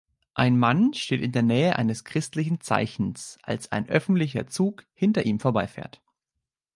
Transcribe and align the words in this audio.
Ein 0.33 0.57
Mann 0.57 0.95
steht 0.95 1.21
in 1.21 1.31
der 1.31 1.43
Nähe 1.43 1.75
eines 1.75 2.03
christlichen 2.03 2.59
Zeichens, 2.59 3.37
als 3.43 3.71
ein 3.71 3.87
öffentlicher 3.87 4.47
Zug 4.47 4.87
hinter 4.95 5.27
ihm 5.27 5.39
vorbeifährt. 5.39 6.01